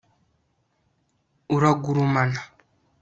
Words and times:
uragurumana 1.55 2.41